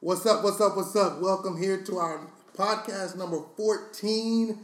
[0.00, 0.42] What's up?
[0.42, 0.76] What's up?
[0.76, 1.20] What's up?
[1.20, 4.58] Welcome here to our podcast number 14.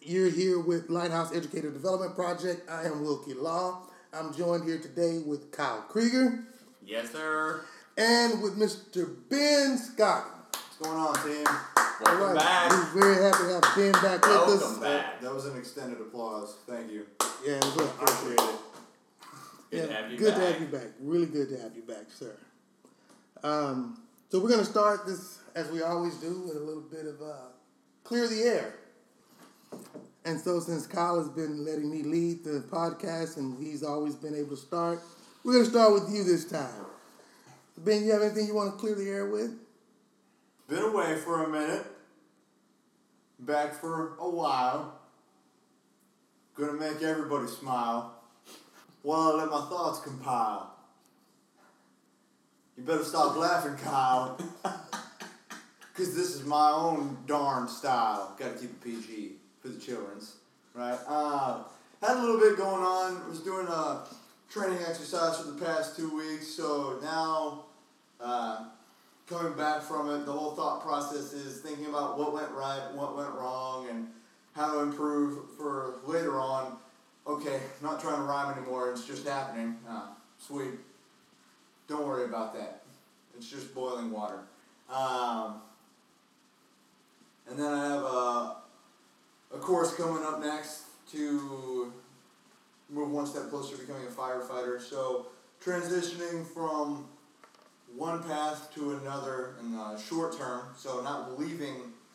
[0.00, 2.68] You're here with Lighthouse Educator Development Project.
[2.70, 3.82] I am Wilkie Law.
[4.12, 6.44] I'm joined here today with Kyle Krieger
[6.84, 7.60] Yes, sir.
[7.96, 9.14] and with Mr.
[9.28, 10.24] Ben Scott.
[10.52, 11.44] What's going on, team?
[11.44, 12.70] Welcome All right, back.
[12.94, 14.60] We're very happy to have Ben back with us.
[14.62, 15.20] Welcome back.
[15.20, 16.56] That was an extended applause.
[16.66, 17.06] Thank you.
[17.46, 17.88] Yeah, it was good.
[18.00, 18.56] Appreciate it.
[19.70, 20.52] Good yeah, to have you good to back.
[20.52, 20.86] have you back.
[21.00, 22.34] Really good to have you back, sir.
[23.44, 24.00] Um,
[24.30, 27.20] so we're going to start this as we always do with a little bit of
[27.20, 27.48] uh,
[28.04, 28.74] clear the air.
[30.24, 34.34] And so, since Kyle has been letting me lead the podcast and he's always been
[34.34, 35.00] able to start,
[35.44, 36.86] we're going to start with you this time.
[37.78, 39.52] Ben, you have anything you want to clear the air with?
[40.68, 41.84] Been away for a minute.
[43.40, 45.00] Back for a while.
[46.54, 48.14] Gonna make everybody smile.
[49.02, 50.69] While I let my thoughts compile.
[52.80, 54.38] You better stop laughing, Kyle.
[54.62, 58.34] Cause this is my own darn style.
[58.38, 60.36] Gotta keep it PG for the children's.
[60.72, 60.98] Right?
[61.06, 61.64] Uh,
[62.00, 63.28] had a little bit going on.
[63.28, 64.06] Was doing a
[64.50, 67.66] training exercise for the past two weeks, so now
[68.18, 68.64] uh,
[69.26, 73.14] coming back from it, the whole thought process is thinking about what went right, what
[73.14, 74.08] went wrong, and
[74.56, 76.78] how to improve for later on.
[77.26, 79.76] Okay, not trying to rhyme anymore, it's just happening.
[79.86, 80.80] Ah, sweet.
[81.90, 82.82] Don't worry about that.
[83.36, 84.38] It's just boiling water.
[84.88, 85.60] Um,
[87.48, 88.56] and then I have a,
[89.56, 91.92] a course coming up next to
[92.88, 94.80] move one step closer to becoming a firefighter.
[94.80, 95.26] So
[95.60, 97.08] transitioning from
[97.96, 100.62] one path to another in the short term.
[100.76, 101.74] So not leaving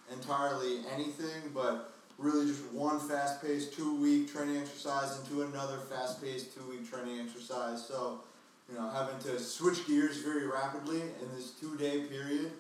[0.10, 6.24] entirely anything, but really just one fast paced two week training exercise into another fast
[6.24, 7.86] paced two week training exercise.
[7.86, 8.22] So,
[8.70, 12.52] you know, having to switch gears very rapidly in this two day period.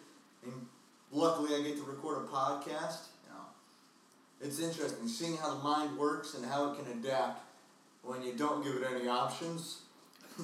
[0.43, 0.53] And
[1.11, 3.07] luckily I get to record a podcast.
[3.25, 3.45] You know,
[4.41, 7.41] it's interesting seeing how the mind works and how it can adapt
[8.03, 9.79] when you don't give it any options.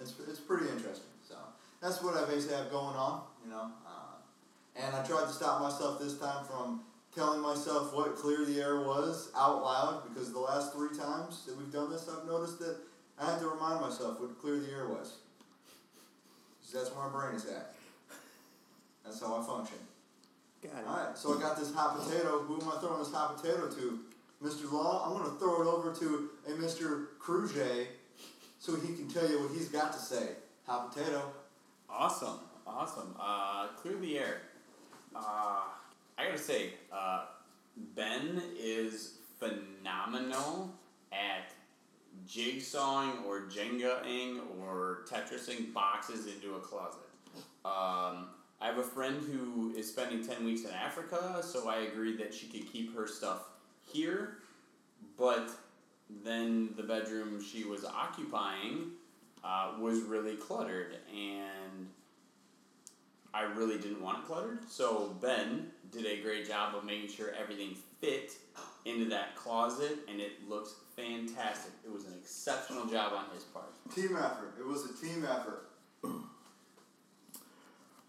[0.00, 1.10] it's, it's pretty interesting.
[1.28, 1.34] So
[1.82, 3.70] that's what I basically have going on, you know.
[3.86, 4.14] Uh,
[4.76, 6.82] and I tried to stop myself this time from
[7.14, 11.56] telling myself what clear the air was out loud because the last three times that
[11.56, 12.76] we've done this, I've noticed that
[13.20, 15.14] I had to remind myself what clear the air was.
[16.72, 17.74] that's where my brain is at.
[19.04, 19.78] That's how I function.
[20.62, 20.88] Got it.
[20.88, 22.40] All right, so I got this hot potato.
[22.40, 24.00] Who am I throwing this hot potato to?
[24.42, 24.70] Mr.
[24.70, 27.06] Law, I'm going to throw it over to a Mr.
[27.18, 27.86] Cruze
[28.58, 30.30] so he can tell you what he's got to say.
[30.66, 31.32] Hot potato.
[31.88, 32.40] Awesome.
[32.66, 33.14] Awesome.
[33.20, 34.40] Uh, clear the air.
[35.14, 35.60] Uh,
[36.18, 37.26] I gotta say, uh,
[37.94, 40.72] Ben is phenomenal
[41.12, 41.52] at
[42.26, 47.00] jigsawing or Jengaing or Tetrising boxes into a closet.
[47.64, 48.28] Um,
[48.60, 52.32] I have a friend who is spending 10 weeks in Africa, so I agreed that
[52.32, 53.42] she could keep her stuff
[53.92, 54.38] here,
[55.18, 55.50] but
[56.24, 58.92] then the bedroom she was occupying
[59.42, 61.88] uh, was really cluttered, and
[63.34, 64.60] I really didn't want it cluttered.
[64.68, 68.32] So Ben did a great job of making sure everything fit
[68.84, 71.72] into that closet, and it looks fantastic.
[71.84, 73.72] It was an exceptional job on his part.
[73.94, 74.54] Team effort.
[74.58, 75.68] It was a team effort.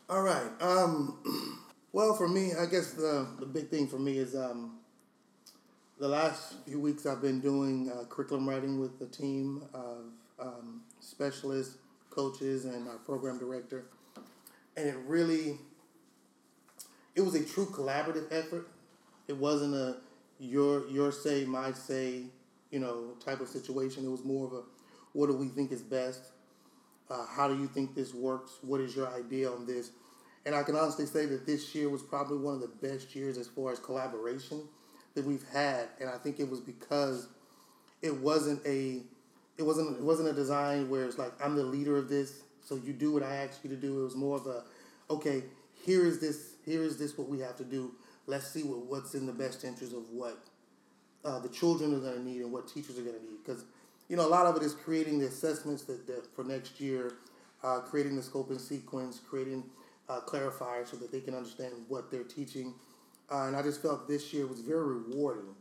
[0.09, 0.49] All right.
[0.61, 1.63] Um,
[1.93, 4.77] well, for me, I guess the, the big thing for me is um,
[5.99, 10.05] the last few weeks I've been doing uh, curriculum writing with a team of
[10.39, 11.77] um, specialists,
[12.09, 13.85] coaches, and our program director.
[14.77, 15.57] And it really,
[17.15, 18.67] it was a true collaborative effort.
[19.27, 19.97] It wasn't a
[20.37, 22.23] your your say, my say,
[22.71, 24.05] you know, type of situation.
[24.05, 24.61] It was more of a
[25.13, 26.31] what do we think is best?
[27.09, 28.57] Uh, how do you think this works?
[28.61, 29.91] What is your idea on this?
[30.45, 33.37] And I can honestly say that this year was probably one of the best years
[33.37, 34.61] as far as collaboration
[35.15, 37.27] that we've had, and I think it was because
[38.01, 39.01] it wasn't a
[39.57, 42.75] it wasn't it wasn't a design where it's like I'm the leader of this, so
[42.75, 44.01] you do what I ask you to do.
[44.01, 44.63] It was more of a
[45.09, 45.43] okay,
[45.85, 47.93] here is this here is this what we have to do.
[48.27, 50.37] Let's see what, what's in the best interest of what
[51.25, 53.43] uh, the children are going to need and what teachers are going to need.
[53.43, 53.65] Because
[54.07, 57.15] you know a lot of it is creating the assessments that, that for next year
[57.63, 59.63] uh, creating the scope and sequence creating
[60.07, 62.73] uh, clarifiers so that they can understand what they're teaching.
[63.31, 65.55] Uh, and i just felt this year was very rewarding.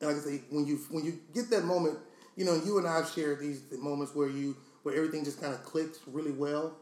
[0.00, 1.98] And like i say when you when you get that moment
[2.36, 5.62] you know you and i've shared these moments where you where everything just kind of
[5.64, 6.76] clicks really well.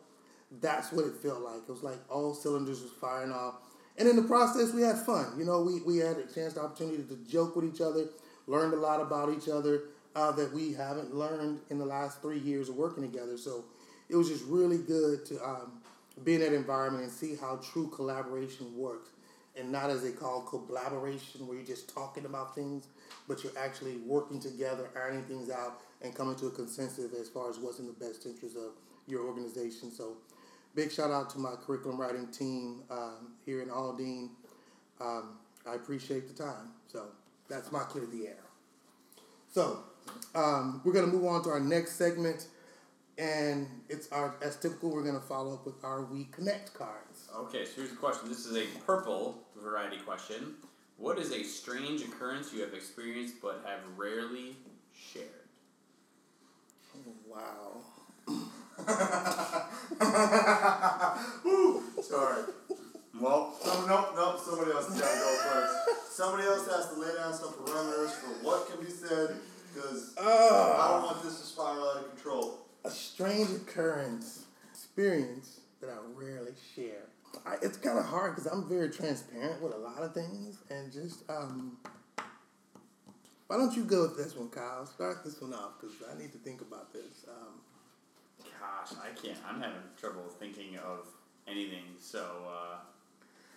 [0.60, 1.62] That's what it felt like.
[1.68, 3.56] It was like all cylinders was firing off
[3.98, 7.02] and in the process we had fun you know we, we had a chance opportunity
[7.02, 8.06] to joke with each other
[8.46, 9.82] learned a lot about each other
[10.14, 13.64] uh, that we haven't learned in the last three years of working together so
[14.08, 15.72] it was just really good to um,
[16.24, 19.10] be in that environment and see how true collaboration works,
[19.58, 22.86] and not as they call collaboration, where you're just talking about things,
[23.28, 27.50] but you're actually working together, ironing things out, and coming to a consensus as far
[27.50, 28.72] as what's in the best interest of
[29.06, 29.90] your organization.
[29.90, 30.16] So,
[30.76, 34.28] big shout out to my curriculum writing team um, here in Aldine.
[35.00, 36.68] Um, I appreciate the time.
[36.86, 37.06] So
[37.48, 38.44] that's my clear the air.
[39.50, 39.80] So
[40.34, 42.48] um, we're gonna move on to our next segment,
[43.16, 44.90] and it's our as typical.
[44.90, 47.28] We're gonna follow up with our We Connect cards.
[47.34, 48.28] Okay, so here's the question.
[48.28, 50.54] This is a purple variety question.
[50.98, 54.56] What is a strange occurrence you have experienced but have rarely
[54.94, 55.24] shared?
[57.26, 57.80] Wow.
[62.02, 62.42] Sorry.
[63.20, 65.74] Well, some, nope, nope, somebody else has to go first.
[66.12, 69.36] Somebody else has to lay down some parameters for what can be said,
[69.74, 72.58] because I don't want this to spiral out of control.
[72.84, 77.08] A strange occurrence, experience that I rarely share.
[77.44, 80.92] I, it's kind of hard because I'm very transparent with a lot of things, and
[80.92, 81.78] just um,
[83.46, 84.86] why don't you go with this one, Kyle?
[84.86, 87.26] Start this one off because I need to think about this.
[87.28, 87.60] Um,
[88.66, 89.38] Gosh, I can't.
[89.48, 91.06] I'm having trouble thinking of
[91.46, 91.84] anything.
[92.00, 92.78] So, uh,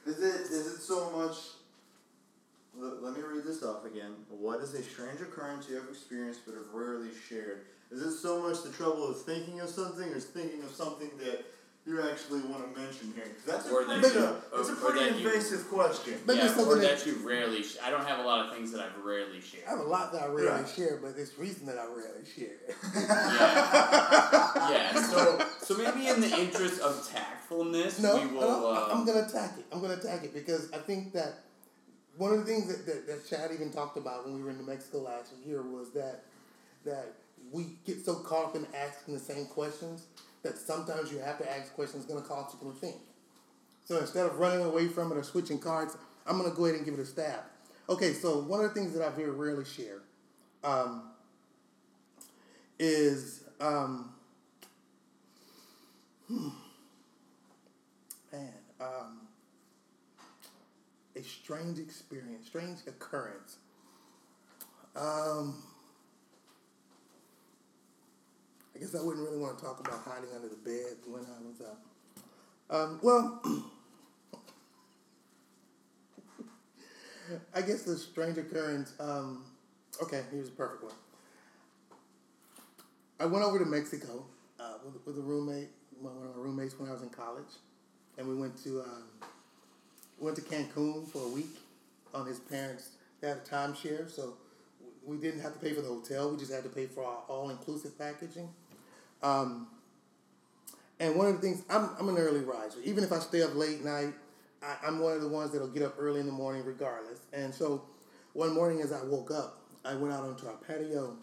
[0.06, 1.36] Is it is it so much?
[2.78, 4.14] Let, let me read this off again.
[4.30, 7.62] What is a strange occurrence you have experienced but have rarely shared?
[7.92, 11.10] Is it so much the trouble of thinking of something, or is thinking of something
[11.20, 11.44] that
[11.90, 13.24] you actually want to mention here?
[13.26, 14.20] 'Cause that's a Or pretty, that you-
[14.60, 16.22] it's a or- or pretty that you- invasive question.
[16.28, 17.64] Maybe yeah, something or that- that you rarely.
[17.64, 19.64] Sh- I don't have a lot of things that I've rarely shared.
[19.66, 20.70] I have a lot that I rarely Right.
[20.70, 22.60] share, but it's reason that I rarely share.
[22.94, 24.70] Yeah.
[24.70, 25.06] yeah.
[25.10, 28.42] So, so maybe in the interest of tactfulness, No, we will.
[28.42, 29.66] no, I- I'm um, gonna attack it.
[29.72, 31.40] I'm gonna attack it because I think that
[32.18, 34.58] one of the things that, that, that Chad even talked about when we were in
[34.58, 36.24] New Mexico last year was that
[36.86, 37.14] that
[37.52, 40.04] we get so caught up in asking the same questions
[40.44, 42.96] that sometimes you have to ask questions gonna cause people to think.
[43.86, 46.86] So instead of running away from it or switching cards, I'm gonna go ahead and
[46.86, 47.42] give it a stab.
[47.90, 50.02] Okay, so one of the things that I very rarely share
[50.64, 51.10] um,
[52.78, 54.14] is um,
[56.30, 56.54] man,
[58.80, 59.22] um,
[61.16, 63.58] a strange experience, strange occurrence.
[64.96, 65.56] Um,
[68.80, 71.42] I guess I wouldn't really want to talk about hiding under the bed when I
[71.46, 71.82] was up.
[72.70, 73.42] Um, well,
[77.54, 78.94] I guess the strange occurrence.
[78.98, 79.44] Um,
[80.02, 80.94] okay, here's a perfect one.
[83.20, 84.24] I went over to Mexico
[84.62, 87.52] uh, with, with a roommate, one of my roommates when I was in college,
[88.18, 89.04] and we went to um,
[90.20, 91.60] went to Cancun for a week
[92.14, 92.92] on his parents.
[93.20, 94.38] They had a timeshare, so
[95.06, 96.32] we didn't have to pay for the hotel.
[96.32, 98.48] We just had to pay for our all inclusive packaging.
[99.22, 99.68] Um,
[101.00, 102.80] and one of the things, I'm, I'm an early riser.
[102.84, 104.14] Even if I stay up late night,
[104.62, 107.20] I, I'm one of the ones that'll get up early in the morning regardless.
[107.32, 107.84] And so
[108.34, 111.16] one morning as I woke up, I went out onto our patio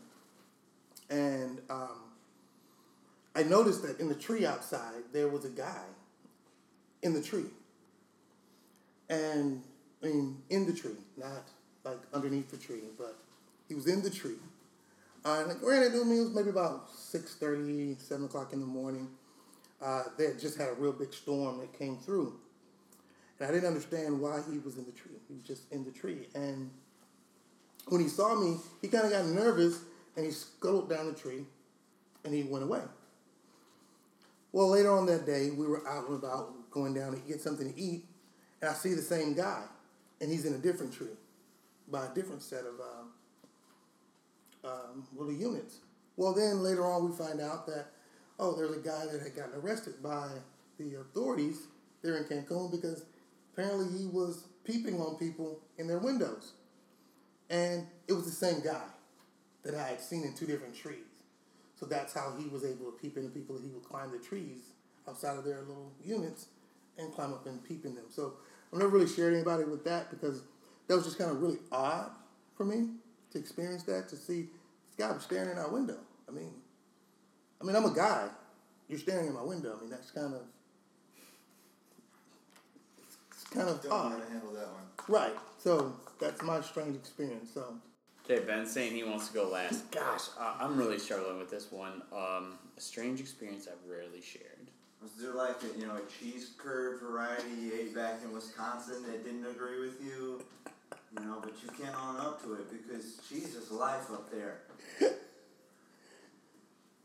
[1.11, 2.01] and um,
[3.35, 5.85] I noticed that in the tree outside, there was a guy
[7.03, 7.45] in the tree.
[9.09, 9.63] And,
[10.03, 11.49] I mean, in the tree, not
[11.85, 13.17] like underneath the tree, but
[13.69, 14.39] he was in the tree.
[15.27, 19.09] Uh, and granted, it was maybe about 6.30, 7 o'clock in the morning.
[19.83, 22.39] Uh, they had just had a real big storm that came through.
[23.41, 25.17] And I didn't understand why he was in the tree.
[25.27, 26.29] He was just in the tree.
[26.37, 26.71] And
[27.89, 29.81] when he saw me, he kind of got nervous
[30.17, 31.45] and he scuttled down the tree
[32.25, 32.83] and he went away.
[34.53, 37.73] Well, later on that day, we were out and about going down to get something
[37.73, 38.05] to eat,
[38.63, 39.65] and I see the same guy,
[40.21, 41.17] and he's in a different tree
[41.89, 43.05] by a different set of uh,
[44.67, 45.79] um, little units.
[46.17, 47.87] Well, then later on, we find out that,
[48.39, 50.29] oh, there's a guy that had gotten arrested by
[50.79, 51.67] the authorities
[52.03, 53.05] there in Cancun because
[53.53, 56.53] apparently he was peeping on people in their windows.
[57.51, 58.85] And it was the same guy
[59.65, 61.05] that I had seen in two different trees.
[61.79, 63.59] So that's how he was able to peep into people.
[63.63, 64.71] He would climb the trees
[65.07, 66.47] outside of their little units
[66.99, 68.07] and climb up and peep in them.
[68.09, 68.35] So
[68.73, 70.43] I've never really shared anybody with that because
[70.89, 72.11] that was just kind of really odd
[72.57, 72.89] for me
[73.37, 74.43] to experience that, to see
[74.87, 75.99] this guy was staring in our window.
[76.29, 76.51] I mean,
[77.61, 78.29] I mean, I'm a guy.
[78.89, 79.75] You're staring in my window.
[79.77, 80.41] I mean, that's kind of,
[83.31, 84.13] it's kind of Don't know odd.
[84.13, 84.83] how to handle that one.
[85.09, 85.35] Right.
[85.59, 87.51] So that's my strange experience.
[87.53, 87.75] So
[88.29, 89.89] Okay, Ben's saying he wants to go last.
[89.93, 92.03] Gosh, uh, I'm really struggling with this one.
[92.13, 94.71] Um, a strange experience I've rarely shared.
[95.01, 99.05] Was there like a you know a cheese curd variety you ate back in Wisconsin
[99.05, 100.43] that didn't agree with you?
[101.19, 104.59] You know, but you can't own up to it because cheese is life up there.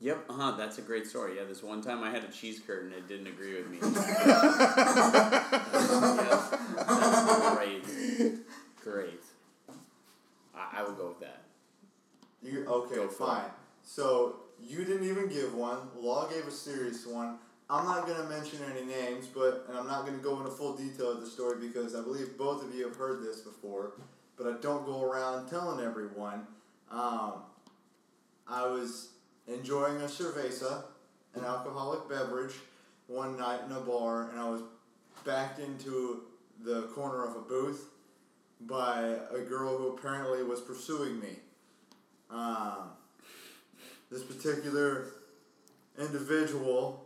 [0.02, 0.52] Yep, uh huh.
[0.58, 1.38] That's a great story.
[1.38, 3.78] Yeah, this one time I had a cheese curd and it didn't agree with me.
[3.82, 3.94] Yep,
[6.76, 7.84] that's great.
[8.84, 9.22] Great.
[10.56, 11.44] I, I will go with that.
[12.42, 12.96] You okay?
[12.96, 13.52] Go for fine.
[13.84, 15.78] So you didn't even give one.
[15.96, 17.38] Law gave a serious one.
[17.72, 21.12] I'm not gonna mention any names, but and I'm not gonna go into full detail
[21.12, 23.94] of the story because I believe both of you have heard this before,
[24.38, 26.46] but I don't go around telling everyone.
[26.92, 27.44] Um,
[28.46, 29.12] I was
[29.48, 30.84] enjoying a cerveza,
[31.34, 32.56] an alcoholic beverage,
[33.08, 34.64] one night in a bar, and I was
[35.24, 36.24] backed into
[36.66, 37.86] the corner of a booth
[38.60, 41.38] by a girl who apparently was pursuing me.
[42.30, 42.90] Um,
[44.12, 45.06] this particular
[45.98, 47.06] individual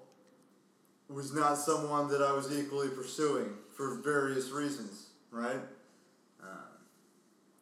[1.10, 5.60] was not someone that I was equally pursuing for various reasons, right?
[6.42, 6.50] Um,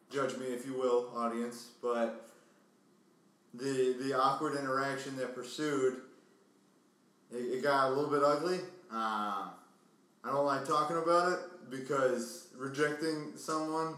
[0.10, 2.30] judge me if you will, audience, but
[3.54, 6.02] the the awkward interaction that pursued,
[7.32, 8.60] it, it got a little bit ugly.
[8.92, 9.52] Um,
[10.24, 13.96] I don't like talking about it because rejecting someone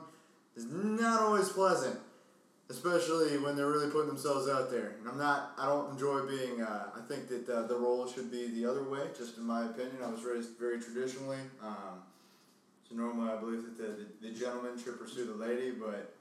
[0.55, 1.99] is not always pleasant
[2.69, 4.95] especially when they're really putting themselves out there.
[4.99, 8.31] And I'm not, I don't enjoy being, uh, I think that uh, the role should
[8.31, 9.97] be the other way, just in my opinion.
[10.03, 11.37] I was raised very traditionally.
[11.63, 12.01] Um,
[12.89, 16.15] so normally I believe that the, the, the gentleman should pursue the lady, but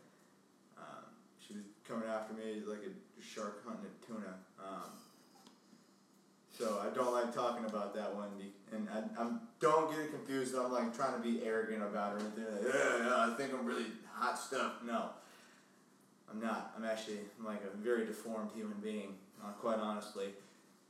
[0.79, 1.05] um,
[1.47, 4.35] she was coming after me like a shark hunting a tuna.
[4.59, 4.91] Um,
[6.57, 8.29] so I don't like talking about that one,
[8.73, 10.55] and I I'm, don't get it confused.
[10.55, 12.45] I'm like trying to be arrogant about it or anything.
[12.45, 14.75] Like, yeah, yeah, I think I'm really hot stuff.
[14.87, 15.11] No,
[16.35, 16.73] I'm not.
[16.77, 20.29] I'm actually I'm like a very deformed human being, uh, quite honestly,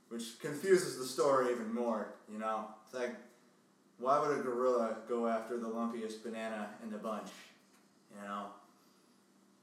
[0.09, 2.07] which confuses the story even more.
[2.31, 3.15] You know, it's like,
[3.99, 7.29] why would a gorilla go after the lumpiest banana in the bunch?
[8.15, 8.45] You know.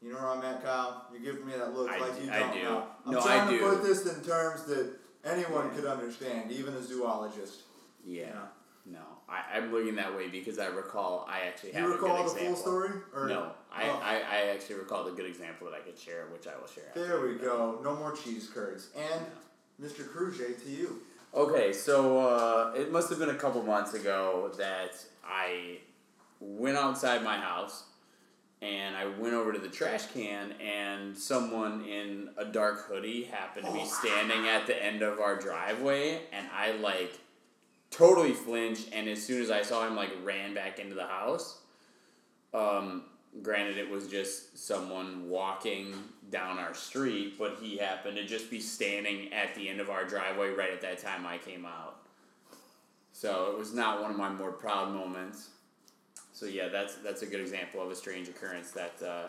[0.02, 1.06] You know where I'm at, Kyle?
[1.12, 2.62] You're giving me that look I like d- you I don't do.
[2.64, 2.84] know.
[3.06, 3.58] I'm No, I trying do.
[3.60, 7.60] to put this in terms that anyone could understand, even a zoologist.
[8.04, 8.24] Yeah.
[8.26, 8.32] Yeah.
[8.84, 8.98] No,
[9.32, 12.30] I, I'm looking that way because I recall I actually Do have you recall the
[12.30, 12.90] full story?
[13.14, 14.00] Or No, I, Oh.
[14.04, 16.92] I, I actually recall a good example that I could share, which I will share.
[16.94, 17.80] There we go.
[17.82, 18.88] No more cheese curds.
[18.96, 19.24] And
[19.82, 20.06] Mr.
[20.06, 21.00] Cruje to you.
[21.34, 25.78] Okay, so uh, it must have been a couple months ago that I
[26.40, 27.84] went outside my house
[28.60, 33.64] and I went over to the trash can and someone in a dark hoodie happened
[33.66, 37.18] to be standing at the end of our driveway and I like
[37.92, 41.60] totally flinched and as soon as I saw him like ran back into the house.
[42.52, 43.04] Um,
[43.42, 45.94] granted it was just someone walking
[46.30, 50.04] down our street, but he happened to just be standing at the end of our
[50.04, 51.98] driveway right at that time I came out.
[53.12, 55.50] So it was not one of my more proud moments.
[56.32, 59.26] So yeah, that's that's a good example of a strange occurrence that uh,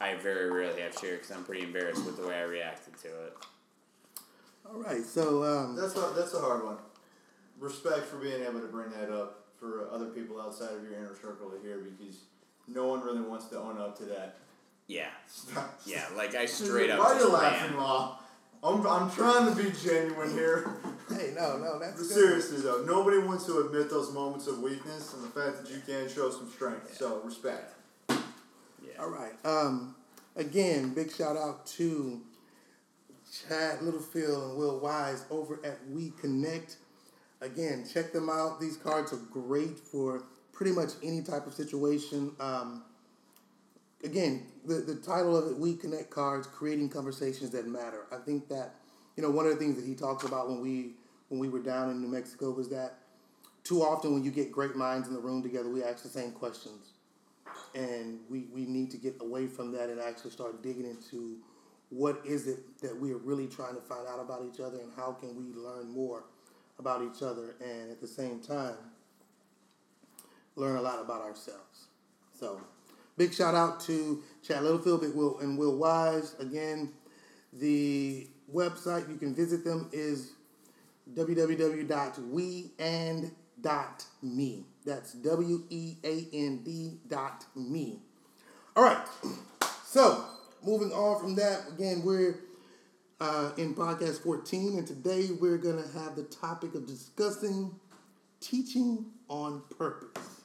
[0.00, 3.08] I very rarely have shared because I'm pretty embarrassed with the way I reacted to
[3.08, 3.36] it.
[4.66, 6.78] All right, so um, That's a, that's a hard one.
[7.58, 11.14] Respect for being able to bring that up for other people outside of your inner
[11.14, 12.16] circle to hear because
[12.66, 14.36] no one really wants to own up to that.
[14.86, 15.08] Yeah,
[15.86, 17.78] yeah, like I straight up Why are you laughing, ran.
[17.80, 18.18] Law?
[18.62, 20.70] I'm, I'm trying to be genuine here.
[21.10, 22.06] hey, no, no, that's But good.
[22.10, 25.80] seriously though, nobody wants to admit those moments of weakness and the fact that you
[25.86, 26.94] can show some strength.
[26.96, 27.74] So respect.
[28.10, 28.16] Yeah.
[29.00, 29.32] All right.
[29.44, 29.94] Um,
[30.36, 32.20] again, big shout out to
[33.48, 36.76] Chad Littlefield and Will Wise over at We Connect.
[37.44, 38.58] Again, check them out.
[38.58, 42.32] These cards are great for pretty much any type of situation.
[42.40, 42.84] Um,
[44.02, 48.06] again, the, the title of it, We Connect Cards, creating conversations that matter.
[48.10, 48.76] I think that,
[49.16, 50.92] you know, one of the things that he talks about when we
[51.28, 52.98] when we were down in New Mexico was that
[53.62, 56.32] too often when you get great minds in the room together, we ask the same
[56.32, 56.92] questions
[57.74, 61.38] and we, we need to get away from that and actually start digging into
[61.88, 64.92] what is it that we are really trying to find out about each other and
[64.94, 66.24] how can we learn more
[66.78, 68.76] about each other and at the same time
[70.56, 71.88] learn a lot about ourselves
[72.38, 72.60] so
[73.16, 76.92] big shout out to chad littlefield Big Will, and will wise again
[77.52, 80.32] the website you can visit them is
[81.12, 81.84] www.weand.me.
[84.84, 88.00] That's W E A N D dot me.
[88.76, 89.06] All right.
[89.86, 90.24] So,
[90.64, 92.40] moving on from that, again, we're
[93.24, 97.74] uh, in podcast 14, and today we're going to have the topic of discussing
[98.40, 100.42] teaching on purpose.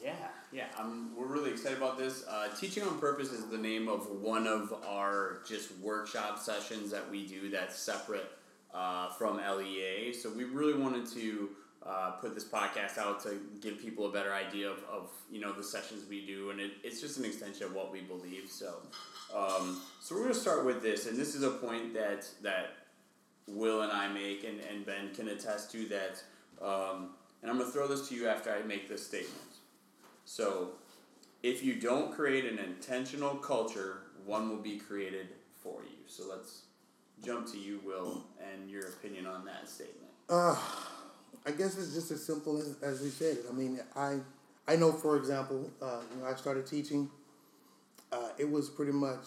[0.00, 0.12] Yeah,
[0.52, 2.24] yeah, um, we're really excited about this.
[2.28, 7.10] Uh, Teaching on Purpose is the name of one of our just workshop sessions that
[7.10, 8.30] we do that's separate
[8.72, 10.12] uh, from LEA.
[10.12, 11.48] So we really wanted to
[11.86, 15.52] uh, put this podcast out to give people a better idea of, of you know
[15.52, 18.48] the sessions we do, and it, it's just an extension of what we believe.
[18.48, 18.76] So,
[19.36, 22.76] um, so we're going to start with this, and this is a point that that
[23.46, 26.22] Will and I make, and, and Ben can attest to that.
[26.62, 27.10] Um,
[27.42, 29.42] and I'm going to throw this to you after I make this statement.
[30.24, 30.70] So,
[31.42, 35.28] if you don't create an intentional culture, one will be created
[35.62, 35.98] for you.
[36.06, 36.62] So, let's
[37.22, 40.08] jump to you, Will, and your opinion on that statement.
[40.30, 40.56] Uh,
[41.46, 43.38] I guess it's just as simple as, as we said.
[43.48, 44.18] I mean, I
[44.66, 47.10] I know, for example, uh, you know, I started teaching.
[48.10, 49.26] Uh, it was pretty much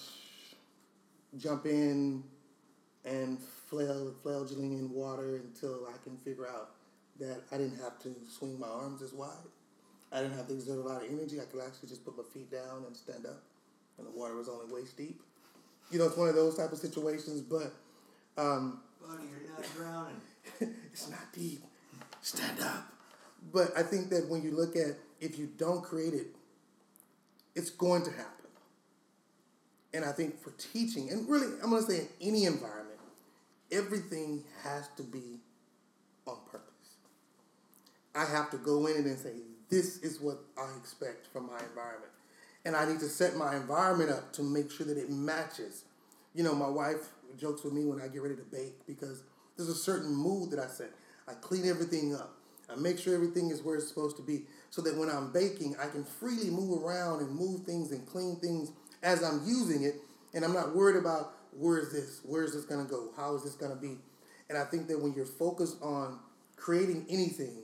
[1.38, 2.24] jump in
[3.06, 6.72] and flail, flagellating in water until I can figure out
[7.20, 9.30] that I didn't have to swing my arms as wide.
[10.12, 11.40] I didn't have to exert a lot of energy.
[11.40, 13.44] I could actually just put my feet down and stand up,
[13.98, 15.22] and the water was only waist deep.
[15.92, 17.42] You know, it's one of those type of situations.
[17.42, 17.74] But
[18.38, 20.22] um, Buddy, you're not drowning.
[20.92, 21.62] it's not deep.
[22.22, 22.94] Stand up.
[23.54, 26.28] But I think that when you look at if you don't create it,
[27.56, 28.34] it's going to happen.
[29.94, 33.00] And I think for teaching, and really, I'm going to say in any environment,
[33.72, 35.40] everything has to be
[36.28, 36.68] on purpose.
[38.14, 39.34] I have to go in and say,
[39.70, 42.12] this is what I expect from my environment.
[42.66, 45.86] And I need to set my environment up to make sure that it matches.
[46.34, 47.10] You know, my wife
[47.40, 49.24] jokes with me when I get ready to bake because
[49.56, 50.92] there's a certain mood that I set.
[51.28, 52.34] I clean everything up.
[52.70, 55.76] I make sure everything is where it's supposed to be so that when I'm baking,
[55.82, 58.72] I can freely move around and move things and clean things
[59.04, 59.96] as I'm using it.
[60.34, 62.22] And I'm not worried about where is this?
[62.24, 63.10] Where is this going to go?
[63.16, 63.98] How is this going to be?
[64.50, 66.20] And I think that when you're focused on
[66.56, 67.64] creating anything,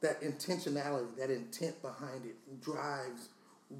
[0.00, 3.28] that intentionality, that intent behind it drives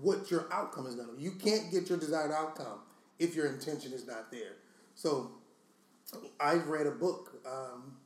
[0.00, 1.22] what your outcome is going to be.
[1.22, 2.78] You can't get your desired outcome
[3.18, 4.54] if your intention is not there.
[4.94, 5.32] So
[6.40, 7.96] I've read a book, um,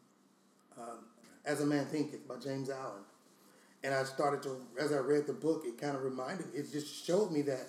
[0.79, 0.99] um,
[1.45, 3.03] As a Man Thinketh by James Allen.
[3.85, 6.73] And I started to, as I read the book, it kind of reminded me, it
[6.73, 7.67] just showed me that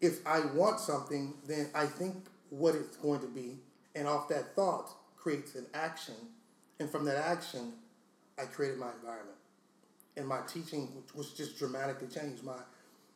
[0.00, 2.14] if I want something, then I think
[2.50, 3.58] what it's going to be.
[3.94, 6.14] And off that thought creates an action.
[6.78, 7.72] And from that action,
[8.38, 9.36] I created my environment.
[10.16, 12.44] And my teaching was just dramatically changed.
[12.44, 12.56] My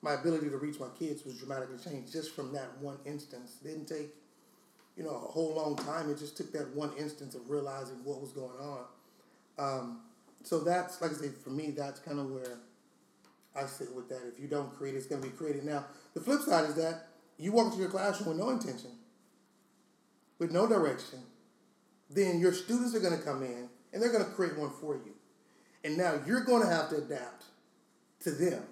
[0.04, 3.56] my ability to reach my kids was dramatically changed just from that one instance.
[3.64, 4.10] It didn't take,
[4.98, 6.10] you know, a whole long time.
[6.10, 8.84] It just took that one instance of realizing what was going on.
[9.58, 10.00] Um,
[10.42, 12.58] so that's like I say, for me, that's kind of where
[13.56, 14.22] I sit with that.
[14.32, 15.64] If you don't create, it's going to be created.
[15.64, 18.90] Now, the flip side is that you walk into your classroom with no intention,
[20.38, 21.20] with no direction,
[22.10, 24.94] then your students are going to come in and they're going to create one for
[24.94, 25.14] you.
[25.84, 27.44] And now you're going to have to adapt
[28.20, 28.62] to them.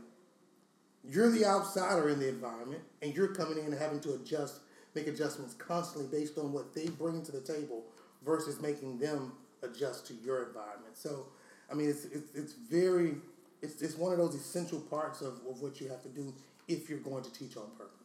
[1.05, 4.61] You're the outsider in the environment, and you're coming in and having to adjust,
[4.95, 7.85] make adjustments constantly based on what they bring to the table
[8.25, 9.33] versus making them
[9.63, 10.97] adjust to your environment.
[10.97, 11.27] So,
[11.71, 13.17] I mean, it's, it's, it's very,
[13.61, 16.35] it's, it's one of those essential parts of, of what you have to do
[16.69, 17.99] if you're going to teach on purpose.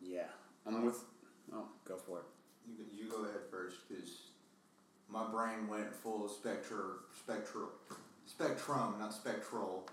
[0.00, 0.26] Yeah,
[0.66, 1.02] I'm with.
[1.52, 2.24] Oh, go for it.
[2.66, 4.22] You, you go ahead first, because
[5.08, 7.70] my brain went full spectral, spectral,
[8.26, 9.86] spectrum, not spectral.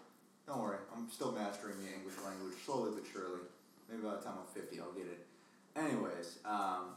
[0.47, 3.41] Don't worry, I'm still mastering the English language slowly but surely.
[3.89, 5.25] Maybe by the time I'm 50, I'll get it.
[5.75, 6.95] Anyways, um,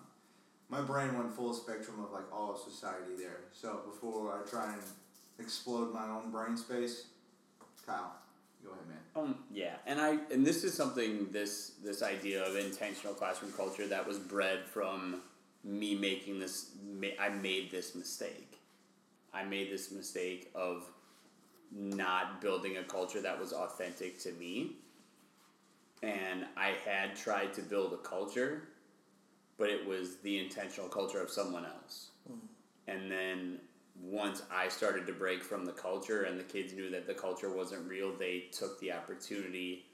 [0.69, 3.41] my brain went full spectrum of like all of society there.
[3.53, 4.83] So before I try and
[5.39, 7.07] explode my own brain space,
[7.87, 8.15] Kyle,
[8.65, 8.99] go ahead, man.
[9.17, 13.87] Um, yeah, and I and this is something this this idea of intentional classroom culture
[13.87, 15.21] that was bred from
[15.63, 16.71] me making this.
[17.21, 18.59] I made this mistake.
[19.33, 20.85] I made this mistake of
[21.73, 24.77] not building a culture that was authentic to me,
[26.03, 28.69] and I had tried to build a culture,
[29.59, 32.09] but it was the intentional culture of someone else.
[32.27, 32.39] Hmm.
[32.89, 33.59] And then
[34.03, 37.51] once I started to break from the culture and the kids knew that the culture
[37.51, 39.87] wasn't real, they took the opportunity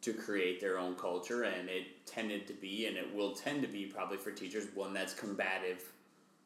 [0.00, 3.68] to create their own culture and it tended to be and it will tend to
[3.68, 5.82] be probably for teachers one that's combative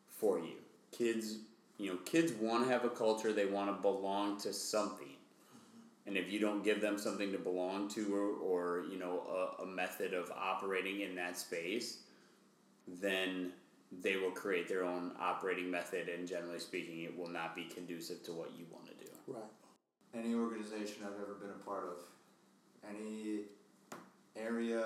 [0.08, 0.54] for you.
[0.90, 1.38] Kids,
[1.78, 5.06] you know, kids want to have a culture, they want to belong to something.
[5.06, 6.08] Mm-hmm.
[6.08, 9.64] And if you don't give them something to belong to or, or you know, a,
[9.64, 11.98] a method of operating in that space,
[12.86, 13.52] then
[14.00, 18.22] they will create their own operating method and generally speaking it will not be conducive
[18.22, 19.42] to what you want to do Right.
[20.14, 22.04] Any organization I've ever been a part of,
[22.88, 23.42] any
[24.36, 24.84] area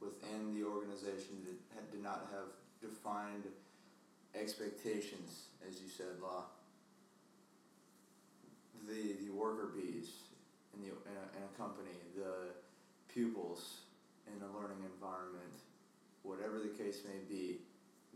[0.00, 2.48] within the organization that had, did not have
[2.80, 3.44] defined
[4.34, 6.44] expectations, as you said, Law.
[8.88, 10.10] The the worker bees
[10.74, 12.54] in the in a, in a company, the
[13.12, 13.80] pupils
[14.26, 15.60] in a learning environment,
[16.22, 17.58] whatever the case may be,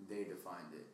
[0.09, 0.87] they defined it.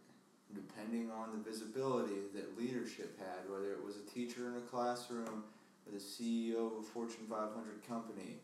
[0.55, 5.45] Depending on the visibility that leadership had, whether it was a teacher in a classroom
[5.87, 8.37] or the CEO of a Fortune 500 company,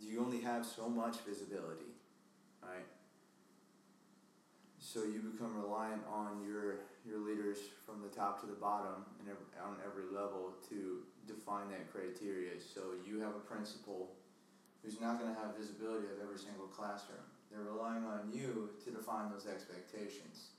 [0.00, 1.92] you only have so much visibility,
[2.62, 2.86] right?
[4.92, 9.28] so you become reliant on your your leaders from the top to the bottom and
[9.28, 12.52] every, on every level to define that criteria.
[12.60, 14.10] So you have a principal
[14.82, 17.24] who's not going to have visibility of every single classroom.
[17.50, 20.54] They're relying on you to define those expectations.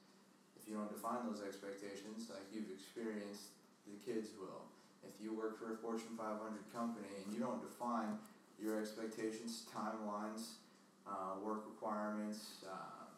[0.59, 3.55] If you don't define those expectations, like you've experienced,
[3.87, 4.67] the kids will.
[5.01, 6.37] If you work for a Fortune 500
[6.69, 8.19] company and you don't define
[8.61, 10.61] your expectations, timelines,
[11.07, 13.09] uh, work requirements, uh,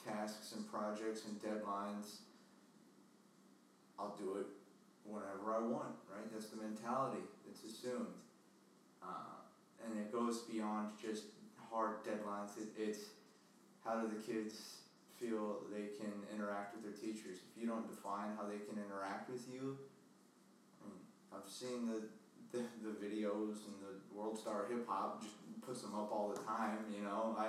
[0.00, 2.24] tasks and projects and deadlines,
[3.98, 4.46] I'll do it
[5.04, 6.24] whenever I want, right?
[6.32, 8.16] That's the mentality that's assumed.
[9.02, 9.39] Uh,
[9.84, 11.24] and it goes beyond just
[11.70, 12.56] hard deadlines.
[12.58, 12.98] It, it's
[13.84, 14.78] how do the kids
[15.18, 17.38] feel they can interact with their teachers?
[17.38, 19.78] If you don't define how they can interact with you,
[20.82, 21.00] I mean,
[21.32, 22.02] I've seen the,
[22.52, 26.40] the, the videos and the World Star Hip Hop just puts them up all the
[26.40, 27.36] time, you know.
[27.38, 27.48] I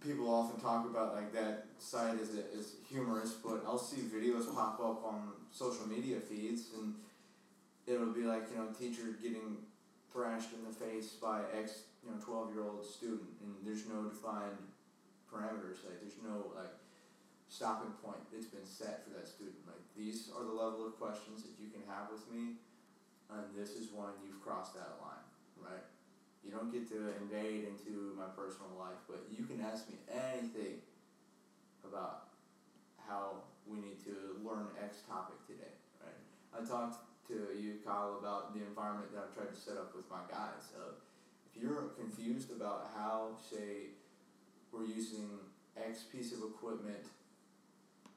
[0.00, 4.78] people often talk about like that side is as humorous, but I'll see videos pop
[4.80, 6.94] up on social media feeds and
[7.86, 9.58] it'll be like, you know, teacher getting
[10.42, 14.58] in the face by X, you know, 12 year old student and there's no defined
[15.30, 16.74] parameters, like there's no like
[17.46, 19.62] stopping point that's been set for that student.
[19.66, 22.58] Like these are the level of questions that you can have with me
[23.30, 25.22] and this is when you've crossed that line,
[25.62, 25.86] right?
[26.42, 30.82] You don't get to invade into my personal life, but you can ask me anything
[31.86, 32.34] about
[33.06, 36.20] how we need to learn X topic today, right?
[36.52, 40.08] I talked to you, Kyle, about the environment that I've tried to set up with
[40.10, 40.72] my guys.
[40.76, 40.94] Uh,
[41.48, 43.94] if you're confused about how, say,
[44.72, 45.30] we're using
[45.76, 47.06] X piece of equipment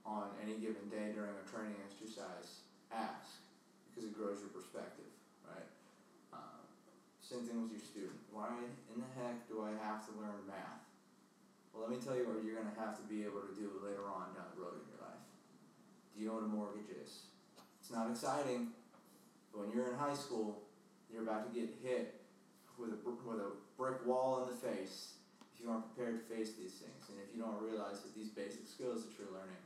[0.05, 3.43] on any given day during a training exercise, ask
[3.89, 5.09] because it grows your perspective,
[5.45, 5.67] right?
[7.27, 8.15] Same thing with your student.
[8.31, 8.55] Why
[8.87, 10.87] in the heck do I have to learn math?
[11.75, 13.67] Well, let me tell you what you're going to have to be able to do
[13.83, 15.27] later on down the road in your life.
[16.15, 17.27] Do you know what a mortgage is?
[17.83, 18.71] It's not exciting,
[19.57, 20.61] but when you're in high school,
[21.11, 22.21] you're about to get hit
[22.77, 25.13] with a, with a brick wall in the face
[25.53, 27.09] if you aren't prepared to face these things.
[27.09, 29.63] And if you don't realize that these basic skills that you're learning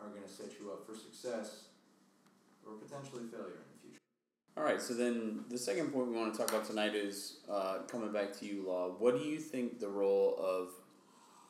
[0.00, 1.66] are going to set you up for success
[2.66, 4.00] or potentially failure in the future.
[4.56, 7.78] all right, so then the second point we want to talk about tonight is uh,
[7.86, 8.94] coming back to you, Law.
[8.98, 10.70] What do you think the role of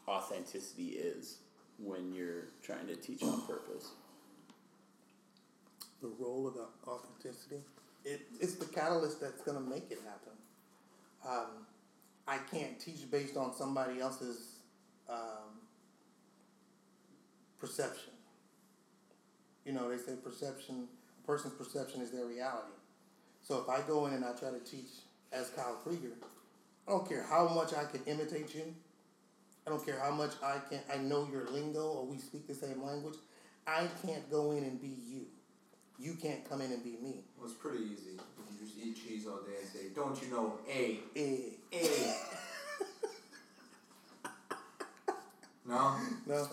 [0.09, 1.39] authenticity is
[1.79, 3.93] when you're trying to teach on purpose?
[6.05, 7.63] The role of the authenticity?
[8.05, 10.33] It, it's the catalyst that's going to make it happen.
[11.27, 11.65] Um,
[12.29, 14.57] I can't teach based on somebody else's
[15.09, 15.63] um,
[17.59, 18.13] perception.
[19.65, 20.89] You know, they say perception,
[21.23, 22.77] a person's perception is their reality.
[23.43, 24.91] So if I go in and I try to teach
[25.33, 26.13] as Kyle Krieger,
[26.87, 28.75] I don't care how much I can imitate you.
[29.67, 32.55] I don't care how much I can I know your lingo or we speak the
[32.55, 33.15] same language.
[33.67, 35.25] I can't go in and be you.
[35.99, 37.25] You can't come in and be me.
[37.39, 38.13] Well, it's pretty easy.
[38.13, 42.15] You just eat cheese all day and say, "Don't you know a a a."
[45.67, 45.97] no.
[46.27, 46.49] No.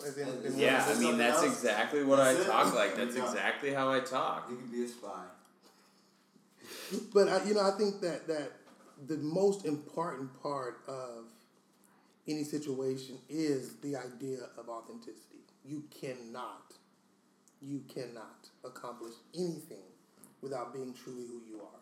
[0.56, 1.46] yeah, I mean that's else?
[1.46, 2.46] exactly what that's I it?
[2.46, 2.96] talk like.
[2.96, 4.48] That's exactly how I talk.
[4.50, 5.26] You can be a spy
[7.14, 8.52] but I, you know, I think that that
[9.08, 11.26] the most important part of
[12.28, 15.40] any situation is the idea of authenticity.
[15.66, 16.74] You cannot,
[17.62, 19.84] you cannot accomplish anything
[20.42, 21.80] without being truly who you are.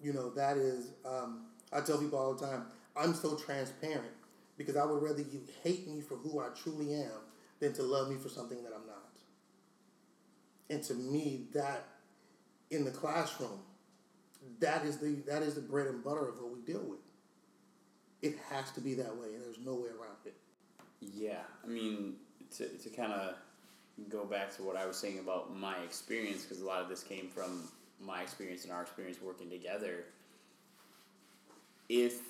[0.00, 4.12] You know, that is, um, I tell people all the time, I'm so transparent
[4.56, 7.20] because I would rather you hate me for who I truly am
[7.60, 8.96] than to love me for something that I'm not.
[10.68, 11.84] And to me, that
[12.70, 13.60] in the classroom,
[14.60, 16.98] that is the that is the bread and butter of what we deal with.
[18.22, 20.34] It has to be that way, and there's no way around it.
[21.00, 22.16] Yeah, I mean,
[22.56, 23.34] to to kind of
[24.08, 27.02] go back to what I was saying about my experience, because a lot of this
[27.02, 27.68] came from
[28.00, 30.04] my experience and our experience working together.
[31.88, 32.20] If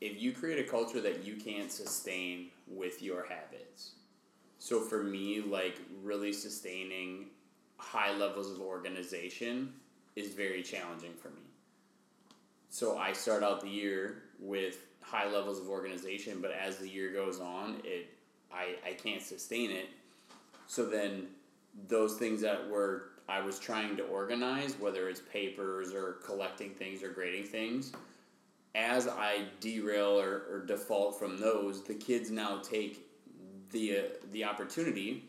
[0.00, 3.92] if you create a culture that you can't sustain with your habits,
[4.58, 7.26] so for me, like really sustaining
[7.78, 9.72] high levels of organization
[10.16, 11.42] is very challenging for me.
[12.68, 17.12] So I start out the year with high levels of organization, but as the year
[17.12, 18.10] goes on, it
[18.52, 19.88] I, I can't sustain it.
[20.66, 21.28] So then
[21.88, 27.02] those things that were I was trying to organize, whether it's papers or collecting things
[27.02, 27.92] or grading things,
[28.74, 33.06] as I derail or, or default from those, the kids now take
[33.70, 35.24] the uh, the opportunity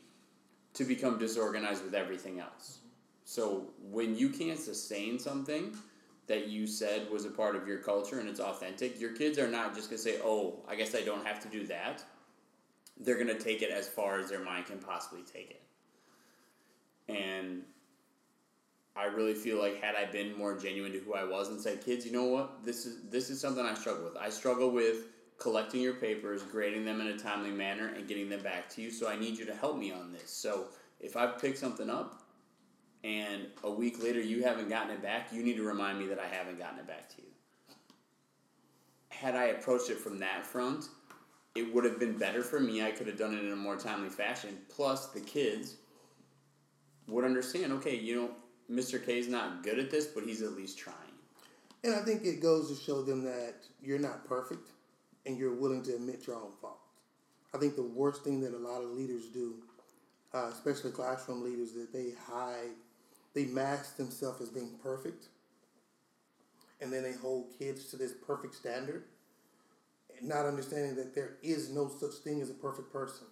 [0.74, 2.80] to become disorganized with everything else.
[3.24, 5.76] So when you can't sustain something
[6.28, 9.48] that you said was a part of your culture and it's authentic, your kids are
[9.48, 12.04] not just gonna say, "Oh, I guess I don't have to do that."
[12.98, 15.62] They're going to take it as far as their mind can possibly take it.
[17.08, 17.64] And
[18.96, 21.84] I really feel like had I been more genuine to who I was and said,
[21.84, 22.66] "Kids, you know what?
[22.66, 24.18] This is this is something I struggle with.
[24.18, 28.42] I struggle with collecting your papers, grading them in a timely manner, and getting them
[28.42, 28.90] back to you.
[28.92, 30.32] So I need you to help me on this.
[30.32, 30.68] So
[31.00, 32.24] if I pick something up
[33.04, 36.20] and a week later you haven't gotten it back, you need to remind me that
[36.20, 37.28] I haven't gotten it back to you.
[39.10, 40.86] Had I approached it from that front,
[41.56, 42.84] it would have been better for me.
[42.84, 44.58] I could have done it in a more timely fashion.
[44.70, 45.76] Plus, the kids
[47.08, 47.72] would understand.
[47.74, 48.30] Okay, you know,
[48.70, 49.04] Mr.
[49.04, 50.98] K is not good at this, but he's at least trying.
[51.84, 54.70] And I think it goes to show them that you're not perfect
[55.26, 56.80] and you're willing to admit your own faults.
[57.54, 59.56] I think the worst thing that a lot of leaders do,
[60.34, 62.72] uh, especially classroom leaders, that they hide,
[63.34, 65.28] they mask themselves as being perfect,
[66.82, 69.04] and then they hold kids to this perfect standard,
[70.21, 73.28] not understanding that there is no such thing as a perfect person.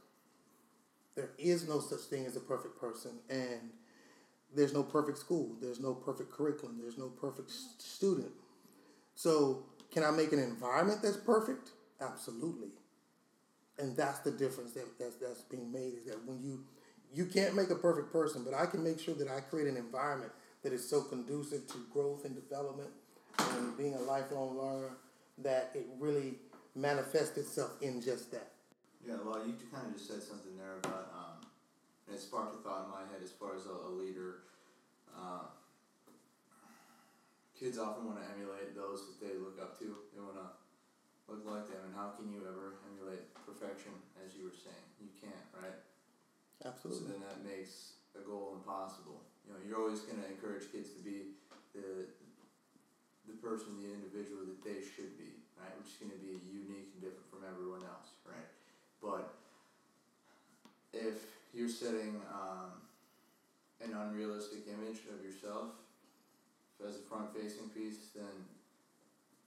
[1.15, 3.69] There is no such thing as a perfect person, and
[4.55, 5.55] there's no perfect school.
[5.61, 6.77] There's no perfect curriculum.
[6.81, 8.31] There's no perfect student.
[9.15, 11.71] So, can I make an environment that's perfect?
[12.01, 12.69] Absolutely.
[13.79, 16.63] And that's the difference that that's, that's being made is that when you
[17.13, 19.77] you can't make a perfect person, but I can make sure that I create an
[19.77, 20.31] environment
[20.63, 22.89] that is so conducive to growth and development
[23.37, 24.97] and being a lifelong learner
[25.39, 26.35] that it really
[26.75, 28.51] manifests itself in just that.
[29.05, 31.37] Yeah, well, you kind of just said something there about, um,
[32.07, 34.47] and it sparked a thought in my head as far as a, a leader.
[35.11, 35.51] Uh,
[37.59, 39.91] kids often want to emulate those that they look up to.
[40.15, 40.49] They want to
[41.27, 43.91] look like them, and how can you ever emulate perfection,
[44.23, 44.87] as you were saying?
[45.03, 45.79] You can't, right?
[46.63, 47.03] Absolutely.
[47.03, 49.19] So then that makes a goal impossible.
[49.43, 51.35] You know, you're always going to encourage kids to be
[51.75, 52.07] the
[53.27, 55.73] the person, the individual that they should be, right?
[55.77, 58.49] Which is going to be unique and different from everyone else, right?
[59.01, 59.33] But
[60.93, 62.83] if you're setting um,
[63.81, 65.75] an unrealistic image of yourself
[66.81, 68.33] as a front-facing piece, then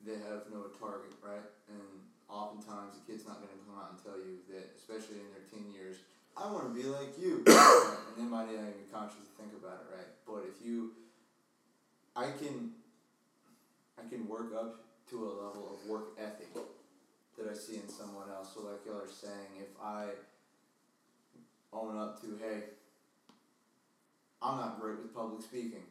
[0.04, 1.44] they have no target, right?
[1.68, 5.28] And oftentimes the kid's not going to come out and tell you that, especially in
[5.34, 5.96] their teen years,
[6.36, 7.42] I want to be like you.
[7.46, 7.96] right?
[8.16, 10.10] And they might not even consciously think about it, right?
[10.24, 10.92] But if you,
[12.14, 12.72] I can,
[13.98, 18.28] I can work up to a level of work ethic that I see in someone
[18.34, 18.54] else.
[18.54, 20.06] So like y'all are saying, if I
[21.72, 22.64] own up to, hey,
[24.42, 25.84] I'm not great with public speaking.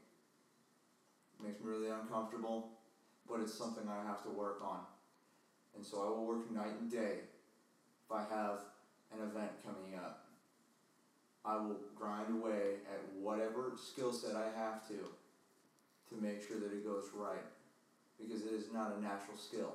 [1.40, 2.70] It makes me really uncomfortable
[3.30, 4.80] but it's something I have to work on.
[5.76, 7.20] And so I will work night and day
[8.06, 8.60] if I have
[9.14, 10.26] an event coming up.
[11.44, 14.96] I will grind away at whatever skill set I have to
[16.10, 17.44] to make sure that it goes right
[18.20, 19.74] because it is not a natural skill.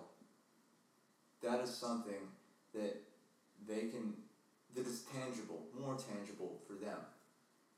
[1.42, 2.28] That is something
[2.74, 2.96] that
[3.66, 4.14] they can,
[4.74, 6.98] that is tangible, more tangible for them.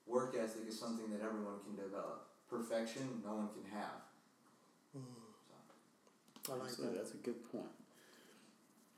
[0.07, 2.27] Work ethic is something that everyone can develop.
[2.51, 4.03] Perfection, no one can have.
[4.96, 5.03] Mm.
[6.48, 7.05] I like Absolutely, that.
[7.05, 7.64] That's a good point.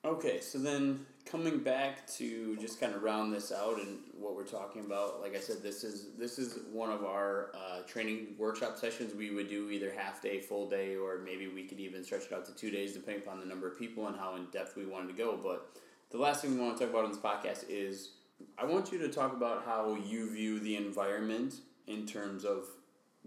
[0.05, 4.45] Okay, so then coming back to just kind of round this out and what we're
[4.45, 8.77] talking about, like I said, this is this is one of our uh, training workshop
[8.77, 9.15] sessions.
[9.15, 12.33] We would do either half day, full day, or maybe we could even stretch it
[12.33, 14.85] out to two days, depending upon the number of people and how in depth we
[14.87, 15.39] wanted to go.
[15.43, 15.67] But
[16.11, 18.11] the last thing we want to talk about on this podcast is
[18.59, 21.55] I want you to talk about how you view the environment
[21.87, 22.67] in terms of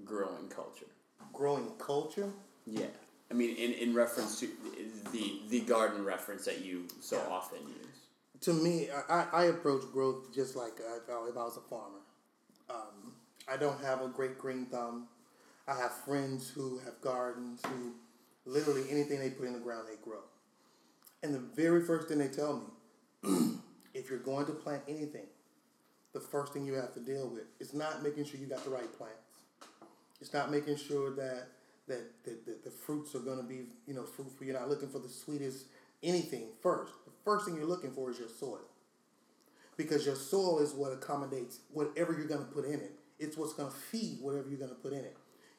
[0.06, 0.86] growing culture.
[1.34, 2.30] Growing culture.
[2.66, 2.88] Yeah.
[3.30, 4.48] I mean, in, in reference to
[5.12, 7.28] the the garden reference that you so Yeah.
[7.34, 8.42] often use.
[8.42, 12.00] to me, I, I approach growth just like if I was a farmer.
[12.70, 13.13] Um,
[13.48, 15.08] I don't have a great green thumb.
[15.68, 17.94] I have friends who have gardens who
[18.46, 20.22] literally anything they put in the ground, they grow.
[21.24, 22.63] And the very first thing they tell
[23.24, 23.58] me,
[23.94, 25.26] if you're going to plant anything,
[26.13, 28.70] the first thing you have to deal with is not making sure you got the
[28.70, 29.16] right plants.
[30.22, 31.48] It's not making sure that
[31.88, 34.45] that, that, that the fruits are going to be you know fruitful.
[34.45, 35.65] You're not looking for the sweetest
[36.04, 36.93] anything first.
[37.06, 38.62] The first thing you're looking for is your soil.
[39.76, 42.97] Because your soil is what accommodates whatever you're going to put in it.
[43.19, 45.15] It's what's going to feed whatever you're going to put in it.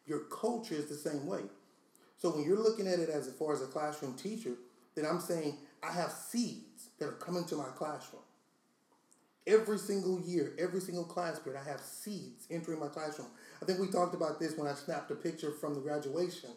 [0.07, 1.43] Your culture is the same way.
[2.17, 4.55] So when you're looking at it as far as a classroom teacher,
[4.95, 8.23] then I'm saying I have seeds that are coming to my classroom.
[9.49, 13.29] Every single year, every single class period, I have seeds entering my classroom.
[13.63, 16.51] I think we talked about this when I snapped a picture from the graduation,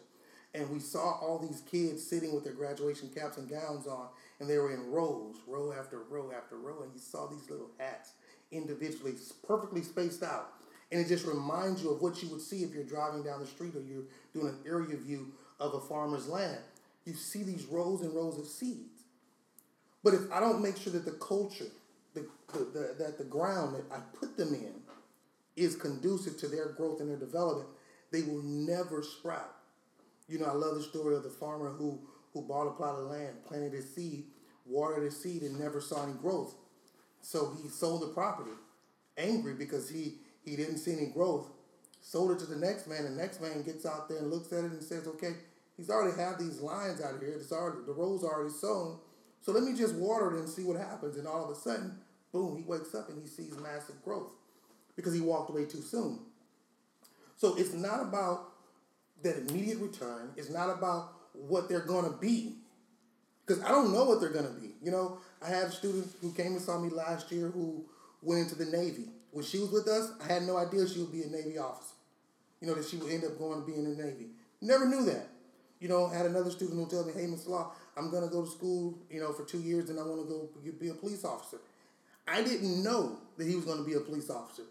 [0.54, 4.08] and we saw all these kids sitting with their graduation caps and gowns on,
[4.40, 7.70] and they were in rows, row after row after row, and you saw these little
[7.78, 8.12] hats
[8.50, 9.14] individually,
[9.46, 10.52] perfectly spaced out.
[10.90, 13.46] And it just reminds you of what you would see if you're driving down the
[13.46, 16.58] street or you're doing an area view of a farmer's land.
[17.06, 19.04] You see these rows and rows of seeds.
[20.04, 21.70] But if I don't make sure that the culture
[22.14, 24.74] the, the, that the ground that I put them in
[25.56, 27.68] is conducive to their growth and their development,
[28.10, 29.54] they will never sprout.
[30.28, 32.00] You know, I love the story of the farmer who
[32.32, 34.24] who bought a plot of land, planted his seed,
[34.64, 36.54] watered his seed, and never saw any growth.
[37.20, 38.52] So he sold the property,
[39.18, 41.48] angry because he he didn't see any growth.
[42.00, 43.04] Sold it to the next man.
[43.04, 45.34] The next man gets out there and looks at it and says, "Okay,
[45.76, 47.34] he's already had these lines out here.
[47.34, 48.98] It's already the rows already sown.
[49.42, 51.98] So let me just water it and see what happens." And all of a sudden,
[52.32, 54.30] boom, he wakes up and he sees massive growth
[54.96, 56.20] because he walked away too soon.
[57.36, 58.52] So it's not about
[59.22, 60.30] that immediate return.
[60.36, 62.56] It's not about what they're going to be.
[63.44, 64.74] Because I don't know what they're going to be.
[64.82, 67.84] You know, I had a student who came and saw me last year who
[68.22, 69.08] went into the Navy.
[69.32, 71.94] When she was with us, I had no idea she would be a Navy officer.
[72.60, 74.28] You know, that she would end up going to be in the Navy.
[74.60, 75.28] Never knew that.
[75.80, 77.48] You know, had another student who told me, hey, Mr.
[77.48, 80.28] Law, I'm to go to school, you know, for two years and I want to
[80.28, 81.58] go be a police officer.
[82.26, 84.62] I didn't know that he was to be a police officer.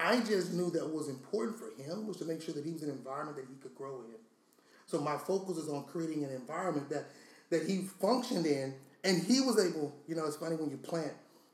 [0.00, 2.82] I just knew that was important for him was to make sure that he was
[2.82, 4.16] in an environment that he could grow in.
[4.86, 7.06] So my focus is on creating an environment that
[7.50, 9.94] that he functioned in, and he was able.
[10.06, 11.12] You know, it's funny when you plant,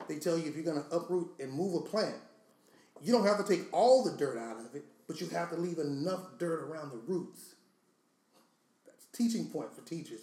[0.09, 2.17] they tell you if you're to uproot and move a plant,
[3.03, 5.57] you don't have to take all the dirt out of it, but you have to
[5.57, 7.55] leave enough dirt around the roots.
[8.87, 10.21] That's teaching point for teachers.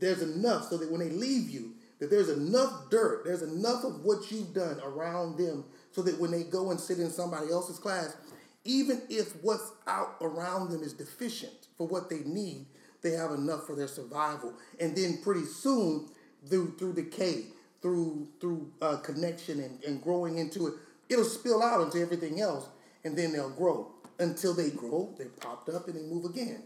[0.00, 4.04] There's enough so that when they leave you, that there's enough dirt, there's enough of
[4.04, 7.78] what you've done around them so that when they go and sit in somebody else's
[7.78, 8.16] class,
[8.64, 12.66] even if what's out around them is deficient for what they need,
[13.02, 14.54] they have enough for their survival.
[14.78, 16.08] And then pretty soon,
[16.48, 17.46] through through decay,
[17.82, 20.74] through through uh, connection and, and growing into it,
[21.08, 22.68] it'll spill out into everything else,
[23.04, 23.92] and then they'll grow.
[24.20, 26.64] Until they grow, they popped up and they move again.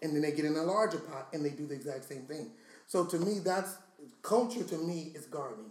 [0.00, 2.50] And then they get in a larger pot and they do the exact same thing.
[2.88, 3.76] So to me, that's
[4.22, 5.70] culture to me is gardening.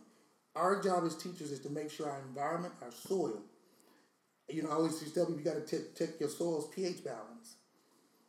[0.56, 3.42] Our job as teachers is to make sure our environment, our soil,
[4.50, 7.56] you know, I always tell people you got to check your soil's pH balance.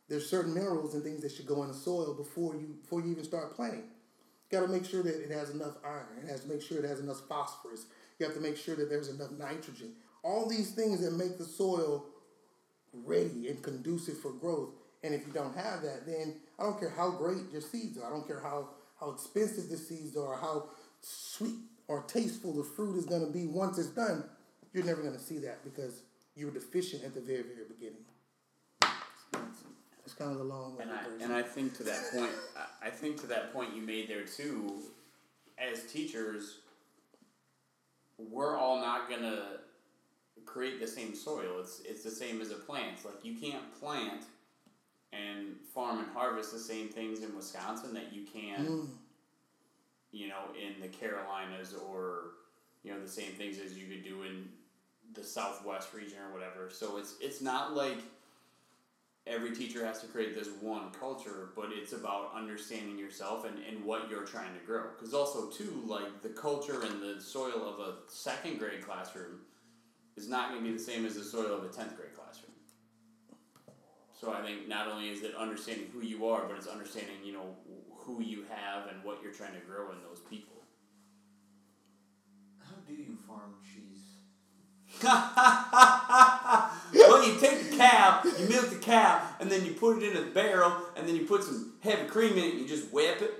[0.09, 3.11] There's certain minerals and things that should go in the soil before you before you
[3.11, 3.83] even start planting.
[4.51, 6.07] You got to make sure that it has enough iron.
[6.23, 7.85] It has to make sure it has enough phosphorus.
[8.17, 9.93] You have to make sure that there's enough nitrogen.
[10.23, 12.05] All these things that make the soil
[12.91, 14.71] ready and conducive for growth.
[15.03, 18.07] And if you don't have that, then I don't care how great your seeds are.
[18.07, 20.69] I don't care how, how expensive the seeds are, how
[21.01, 21.55] sweet
[21.87, 24.23] or tasteful the fruit is going to be once it's done.
[24.73, 26.03] You're never going to see that because
[26.35, 28.05] you were deficient at the very, very beginning.
[30.05, 32.31] It's kind of the long and I, and I think to that point,
[32.81, 34.79] I think to that point you made there too,
[35.59, 36.59] as teachers,
[38.17, 39.59] we're all not gonna
[40.45, 41.59] create the same soil.
[41.59, 43.05] It's it's the same as a plant.
[43.05, 44.38] Like you can't plant and farm and
[46.29, 48.87] harvest the same things in Wisconsin that you can, mm.
[50.11, 52.31] you know, in the Carolinas or
[52.83, 54.47] you know the same things as you could do in
[55.13, 56.69] the Southwest region or whatever.
[56.71, 57.97] So it's it's not like
[59.27, 63.83] every teacher has to create this one culture, but it's about understanding yourself and, and
[63.83, 64.85] what you're trying to grow.
[64.97, 69.39] Because also, too, like the culture and the soil of a second grade classroom
[70.15, 72.48] is not going to be the same as the soil of a 10th grade classroom.
[74.19, 77.31] So I think not only is it understanding who you are, but it's understanding, you
[77.31, 77.55] know,
[77.99, 80.57] who you have and what you're trying to grow in those people.
[82.59, 84.03] How do you farm cheese?
[86.93, 90.17] well, you take the cow, you milk the cow, and then you put it in
[90.21, 93.21] a barrel, and then you put some heavy cream in it, and you just whip
[93.21, 93.31] it.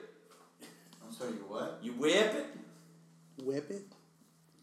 [1.05, 1.79] I'm sorry, you what?
[1.81, 2.45] You whip it.
[3.43, 3.85] Whip it?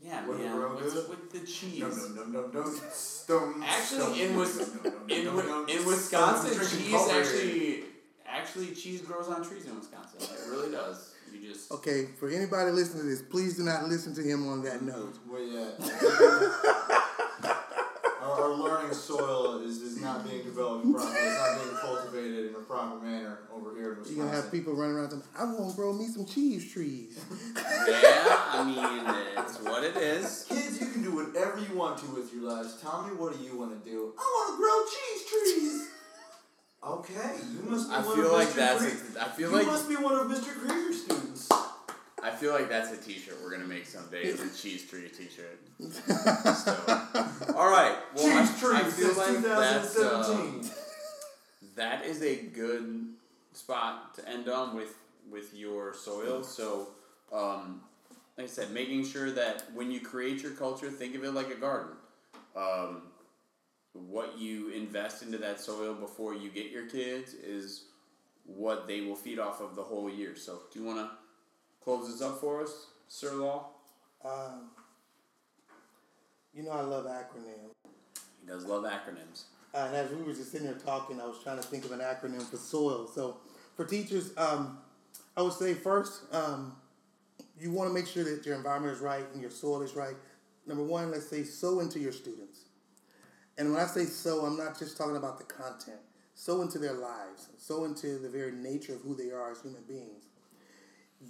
[0.07, 0.75] Yeah, Whip man.
[0.77, 1.81] With, with the cheese.
[1.81, 2.71] No, no, no, no, no.
[2.93, 3.63] Stone.
[3.67, 4.71] Actually, in, Wis-
[5.09, 5.27] in,
[5.69, 7.85] in Wisconsin, cheese actually,
[8.25, 10.21] actually, cheese grows on trees in Wisconsin.
[10.21, 11.13] It really does.
[11.33, 12.07] You just okay.
[12.21, 15.19] For anybody listening to this, please do not listen to him on that note.
[15.29, 15.71] Well, yeah.
[18.23, 21.17] our, our learning soil is, is not being developed properly.
[21.19, 23.96] It's not being cultivated in a proper manner over here in Wisconsin.
[24.09, 27.19] You're gonna have people running around saying, "I want to grow me some cheese trees."
[27.57, 30.47] yeah, I mean, it's what it is.
[30.49, 32.81] Kids, you can do whatever you want to with your lives.
[32.81, 34.13] Tell me, what do you want to do?
[34.19, 35.89] I want to grow cheese trees.
[36.85, 38.55] Okay, you must be I one feel of like Mr.
[38.55, 40.55] that's a, I feel you like must be one of Mr.
[40.55, 41.51] Krieger's students.
[42.23, 44.33] I feel like that's a T-shirt we're gonna make someday.
[44.33, 45.61] The cheese tree T-shirt.
[45.93, 47.97] so, all right.
[48.15, 50.63] Well, cheese I, I feel like that's uh,
[51.77, 53.16] that is a good
[53.57, 54.95] spot to end on with
[55.31, 56.45] with your soil.
[56.45, 56.89] So,
[57.33, 57.81] um,
[58.37, 61.51] like I said, making sure that when you create your culture, think of it like
[61.51, 61.97] a garden.
[62.55, 63.03] Um,
[63.93, 67.85] what you invest into that soil before you get your kids is
[68.45, 70.37] what they will feed off of the whole year.
[70.37, 71.11] So, do you want to
[71.83, 73.69] close this up for us, Sir Law?
[74.25, 74.71] Um,
[76.55, 77.75] You know I love acronyms.
[78.41, 79.45] He does love acronyms.
[79.75, 81.93] Uh, and as we were just sitting there talking, I was trying to think of
[81.93, 83.07] an acronym for soil.
[83.07, 83.37] So
[83.77, 84.79] for teachers, um,
[85.37, 86.75] I would say first, um,
[87.61, 90.17] you want to make sure that your environment is right and your soil is right.
[90.67, 92.61] Number one, let's say sow into your students.
[93.59, 96.01] And when I say sow, I'm not just talking about the content.
[96.35, 97.49] Sow into their lives.
[97.57, 100.25] Sow into the very nature of who they are as human beings.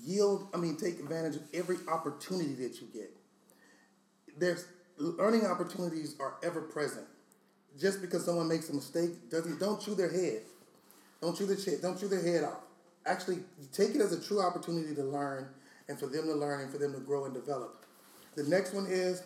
[0.05, 3.17] Yield, I mean, take advantage of every opportunity that you get.
[4.37, 4.67] There's
[4.99, 7.07] learning opportunities are ever present.
[7.79, 10.43] Just because someone makes a mistake doesn't don't chew their head.
[11.21, 12.63] Don't chew the don't chew their head off.
[13.07, 13.39] Actually,
[13.73, 15.49] take it as a true opportunity to learn
[15.89, 17.85] and for them to learn and for them to grow and develop.
[18.35, 19.23] The next one is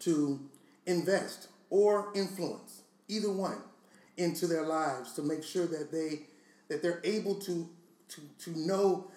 [0.00, 0.38] to
[0.84, 3.58] invest or influence, either one,
[4.16, 6.26] into their lives to make sure that they
[6.68, 7.68] that they're able to
[8.08, 9.10] to to know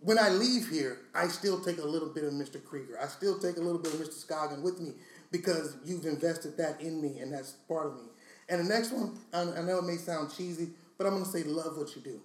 [0.00, 2.62] when I leave here, I still take a little bit of Mr.
[2.62, 2.98] Krieger.
[3.02, 4.24] I still take a little bit of Mr.
[4.24, 4.92] Scoggin with me
[5.32, 8.02] because you've invested that in me and that's part of me.
[8.48, 11.44] And the next one, I know it may sound cheesy, but I'm going to say
[11.44, 12.20] love what you do.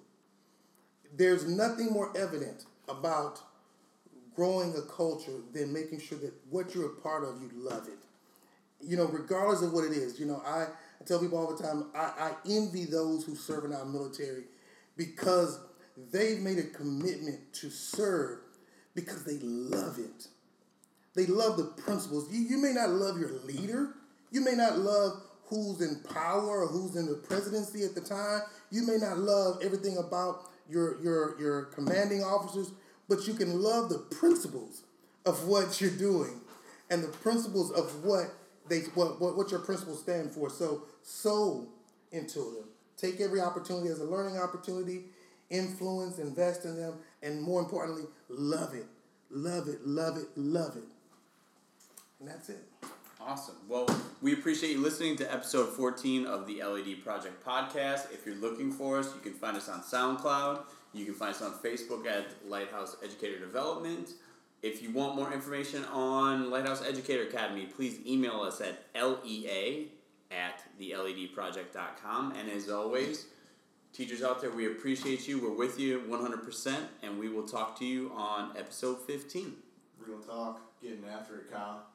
[1.15, 3.41] There's nothing more evident about
[4.35, 7.97] growing a culture than making sure that what you're a part of, you love it.
[8.81, 10.19] You know, regardless of what it is.
[10.19, 13.65] You know, I, I tell people all the time, I, I envy those who serve
[13.65, 14.43] in our military
[14.97, 15.59] because
[16.11, 18.39] they've made a commitment to serve
[18.95, 20.27] because they love it.
[21.15, 22.31] They love the principles.
[22.31, 23.89] You, you may not love your leader.
[24.31, 25.21] You may not love
[25.53, 28.41] who's in power or who's in the presidency at the time.
[28.71, 32.71] You may not love everything about your, your, your commanding officers,
[33.07, 34.83] but you can love the principles
[35.25, 36.41] of what you're doing
[36.89, 38.31] and the principles of what
[38.69, 40.49] they what, what, what your principles stand for.
[40.49, 41.67] Sow
[42.11, 42.69] into them.
[42.97, 45.05] Take every opportunity as a learning opportunity,
[45.49, 48.85] influence, invest in them, and more importantly, love it.
[49.29, 50.83] Love it, love it, love it.
[52.19, 52.63] And that's it.
[53.25, 53.55] Awesome.
[53.69, 53.87] Well,
[54.21, 58.11] we appreciate you listening to episode 14 of the LED Project podcast.
[58.11, 60.63] If you're looking for us, you can find us on SoundCloud.
[60.91, 64.09] You can find us on Facebook at Lighthouse Educator Development.
[64.61, 69.87] If you want more information on Lighthouse Educator Academy, please email us at lea
[70.29, 72.33] at theledproject.com.
[72.33, 73.27] And as always,
[73.93, 75.41] teachers out there, we appreciate you.
[75.41, 79.53] We're with you 100%, and we will talk to you on episode 15.
[79.97, 81.85] Real talk, getting after it, Kyle.